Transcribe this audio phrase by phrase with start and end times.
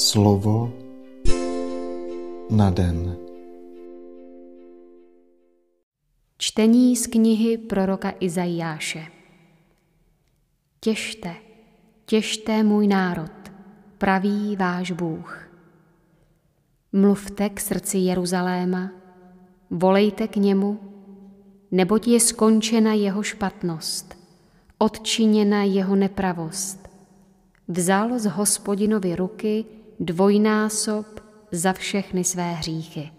[0.00, 0.72] Slovo
[2.50, 3.16] na den.
[6.38, 9.06] Čtení z knihy proroka Izajáše.
[10.80, 11.34] Těšte,
[12.06, 13.52] těšte můj národ,
[13.98, 15.48] praví váš Bůh.
[16.92, 18.90] Mluvte k srdci Jeruzaléma,
[19.70, 20.80] volejte k němu,
[21.70, 24.18] neboť je skončena jeho špatnost,
[24.78, 26.80] odčiněna jeho nepravost
[27.70, 29.64] vzal z hospodinovy ruky
[30.00, 31.06] dvojnásob
[31.52, 33.10] za všechny své hříchy.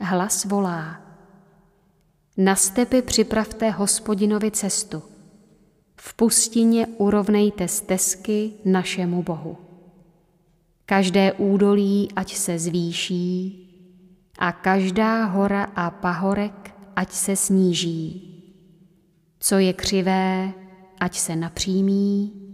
[0.00, 1.00] Hlas volá.
[2.36, 5.02] Na stepy připravte hospodinovi cestu.
[5.96, 9.56] V pustině urovnejte stezky našemu Bohu.
[10.86, 13.60] Každé údolí ať se zvýší
[14.38, 18.30] a každá hora a pahorek ať se sníží.
[19.38, 20.52] Co je křivé,
[21.00, 22.44] ať se napřímí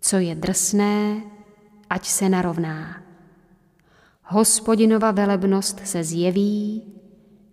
[0.00, 1.22] co je drsné,
[1.90, 3.02] ať se narovná.
[4.22, 6.82] Hospodinova velebnost se zjeví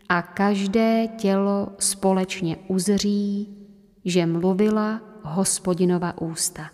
[0.10, 3.58] a každé tělo společně uzří,
[4.06, 6.70] že mluvila hospodinova ústa.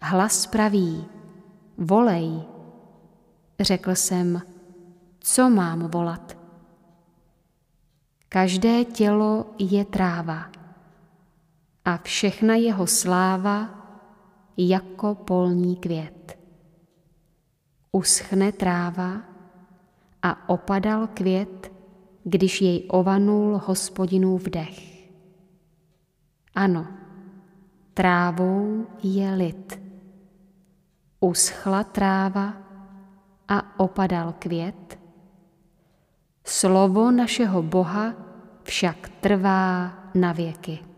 [0.00, 1.06] Hlas praví,
[1.78, 2.42] volej,
[3.60, 4.42] řekl jsem,
[5.20, 6.36] co mám volat?
[8.28, 10.50] Každé tělo je tráva
[11.84, 13.81] a všechna jeho sláva
[14.56, 16.38] jako polní květ.
[17.92, 19.22] Uschne tráva
[20.22, 21.72] a opadal květ,
[22.24, 25.08] když jej ovanul hospodinův dech.
[26.54, 26.86] Ano,
[27.94, 29.80] trávou je lid.
[31.20, 32.54] Uschla tráva
[33.48, 34.98] a opadal květ.
[36.44, 38.14] Slovo našeho Boha
[38.62, 40.91] však trvá na věky.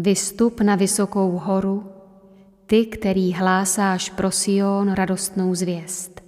[0.00, 1.92] Vystup na vysokou horu,
[2.66, 6.20] ty, který hlásáš pro Sion radostnou zvěst.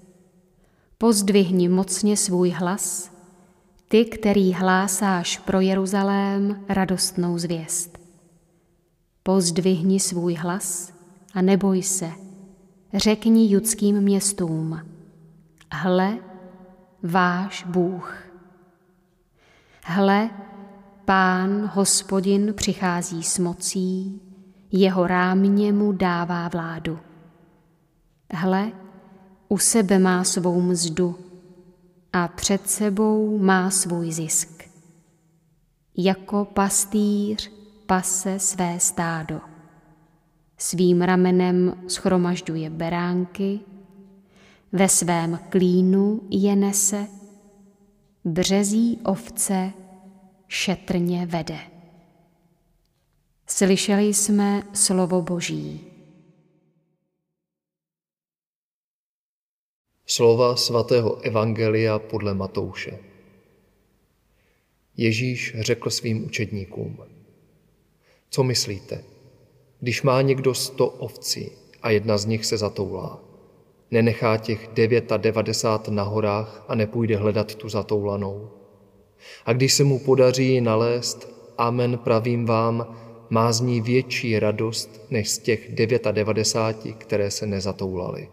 [0.99, 3.11] Pozdvihni mocně svůj hlas,
[3.89, 7.99] ty, který hlásáš pro Jeruzalém radostnou zvěst.
[9.23, 10.93] Pozdvihni svůj hlas
[11.35, 12.11] a neboj se,
[12.95, 14.81] řekni judským městům,
[15.73, 16.19] hle,
[17.03, 18.23] váš Bůh.
[19.85, 20.31] Hle,
[21.13, 24.21] Pán, hospodin, přichází s mocí,
[24.71, 26.99] jeho rámě mu dává vládu.
[28.35, 28.73] Hle,
[29.49, 31.19] u sebe má svou mzdu
[32.13, 34.65] a před sebou má svůj zisk.
[35.97, 37.53] Jako pastýř
[37.87, 39.41] pase své stádo.
[40.59, 43.61] Svým ramenem schromažďuje beránky,
[44.73, 47.07] ve svém klínu je nese,
[48.25, 49.73] březí ovce
[50.53, 51.59] šetrně vede.
[53.47, 55.81] Slyšeli jsme slovo Boží.
[60.07, 62.99] Slova svatého Evangelia podle Matouše.
[64.97, 66.99] Ježíš řekl svým učedníkům,
[68.31, 69.05] co myslíte,
[69.81, 71.51] když má někdo sto ovcí
[71.83, 73.25] a jedna z nich se zatoulá,
[73.91, 78.62] nenechá těch devět a devadesát na horách a nepůjde hledat tu zatoulanou?
[79.45, 81.29] A když se mu podaří nalézt,
[81.59, 82.97] amen pravím vám,
[83.31, 88.29] má z ní větší radost než z těch 99, které se nezatoulaly.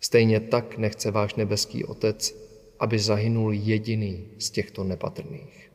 [0.00, 2.34] Stejně tak nechce váš nebeský Otec,
[2.78, 5.70] aby zahynul jediný z těchto nepatrných.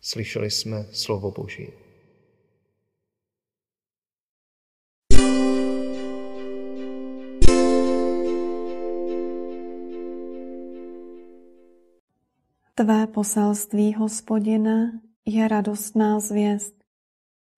[0.00, 1.68] Slyšeli jsme slovo Boží.
[12.78, 16.84] Tvé poselství, hospodine, je radostná zvěst,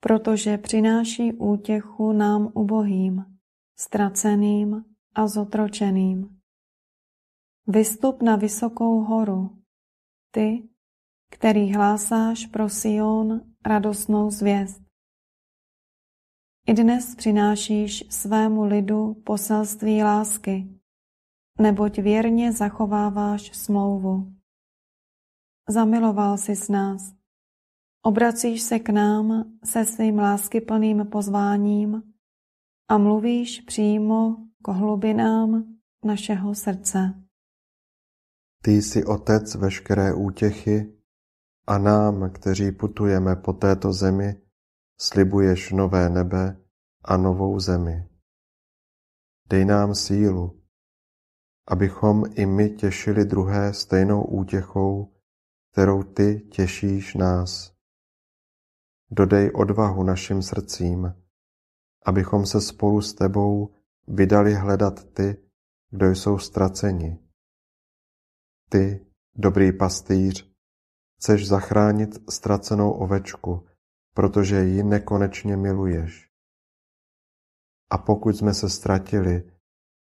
[0.00, 3.24] protože přináší útěchu nám ubohým,
[3.78, 4.84] ztraceným
[5.14, 6.40] a zotročeným.
[7.66, 9.58] Vystup na vysokou horu,
[10.30, 10.68] ty,
[11.30, 14.82] který hlásáš pro Sion radostnou zvěst.
[16.66, 20.80] I dnes přinášíš svému lidu poselství lásky,
[21.60, 24.37] neboť věrně zachováváš smlouvu
[25.68, 27.12] zamiloval jsi s nás.
[28.02, 32.02] Obracíš se k nám se svým láskyplným pozváním
[32.88, 35.64] a mluvíš přímo k hlubinám
[36.04, 37.14] našeho srdce.
[38.62, 40.98] Ty jsi otec veškeré útěchy
[41.66, 44.42] a nám, kteří putujeme po této zemi,
[45.00, 46.56] slibuješ nové nebe
[47.04, 48.08] a novou zemi.
[49.48, 50.62] Dej nám sílu,
[51.68, 55.17] abychom i my těšili druhé stejnou útěchou,
[55.78, 57.72] kterou ty těšíš nás.
[59.10, 61.14] dodej odvahu našim srdcím,
[62.06, 63.74] abychom se spolu s tebou
[64.06, 65.48] vydali hledat ty,
[65.90, 67.18] kdo jsou ztraceni.
[68.70, 70.52] Ty, dobrý pastýř,
[71.18, 73.66] chceš zachránit ztracenou ovečku,
[74.14, 76.30] protože ji nekonečně miluješ.
[77.90, 79.52] A pokud jsme se ztratili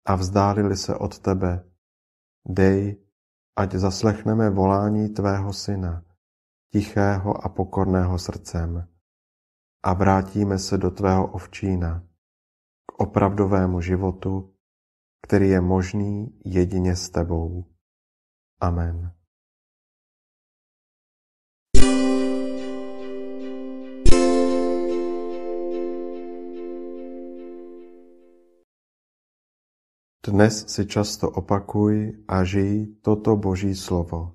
[0.06, 1.70] a vzdálili se od tebe,
[2.48, 3.07] dej,
[3.58, 6.02] ať zaslechneme volání tvého syna,
[6.72, 8.88] tichého a pokorného srdcem,
[9.82, 12.02] a vrátíme se do tvého ovčína,
[12.86, 14.54] k opravdovému životu,
[15.26, 17.64] který je možný jedině s tebou.
[18.60, 19.17] Amen.
[30.18, 34.34] Dnes si často opakuj a žij toto Boží slovo.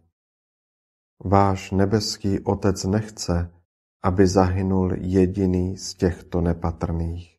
[1.19, 3.51] Váš nebeský Otec nechce,
[4.03, 7.35] aby zahynul jediný z těchto nepatrných.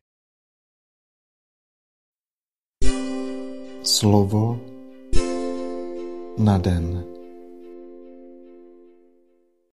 [3.81, 4.61] Slovo
[6.37, 7.14] na den.